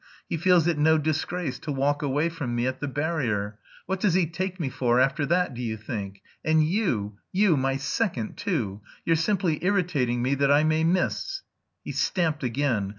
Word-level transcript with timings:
He 0.27 0.35
feels 0.35 0.65
it 0.65 0.79
no 0.79 0.97
disgrace 0.97 1.59
to 1.59 1.71
walk 1.71 2.01
away 2.01 2.29
from 2.29 2.55
me 2.55 2.65
at 2.65 2.79
the 2.79 2.87
barrier! 2.87 3.59
What 3.85 3.99
does 3.99 4.15
he 4.15 4.25
take 4.25 4.59
me 4.59 4.67
for, 4.67 4.99
after 4.99 5.27
that, 5.27 5.53
do 5.53 5.61
you 5.61 5.77
think?... 5.77 6.23
And 6.43 6.63
you, 6.63 7.17
you, 7.31 7.55
my 7.55 7.77
second, 7.77 8.35
too! 8.35 8.81
You're 9.05 9.15
simply 9.15 9.63
irritating 9.63 10.23
me 10.23 10.33
that 10.33 10.49
I 10.49 10.63
may 10.63 10.83
miss." 10.83 11.43
He 11.83 11.91
stamped 11.91 12.41
again. 12.43 12.89